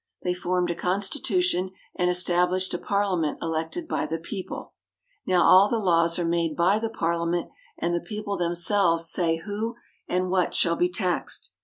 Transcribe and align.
They 0.23 0.33
formed 0.33 0.71
a 0.71 0.73
constitution 0.73 1.69
and 1.95 2.09
established 2.09 2.73
a 2.73 2.79
par 2.79 3.03
liament 3.03 3.37
elected 3.39 3.87
by 3.87 4.07
the 4.07 4.17
people. 4.17 4.73
Now 5.27 5.43
all 5.43 5.69
the 5.69 5.77
laws 5.77 6.17
are 6.17 6.25
made 6.25 6.57
Parliament 6.57 6.57
House, 6.57 6.77
Interior. 6.79 6.79
by 6.79 6.79
the 6.79 6.89
Parliament, 6.99 7.51
and 7.77 7.93
the 7.93 7.99
people 8.07 8.35
themselves 8.35 9.07
say 9.11 9.35
who 9.35 9.75
and 10.07 10.31
what 10.31 10.55
shall 10.55 10.75
be 10.75 10.89
taxed. 10.89 11.51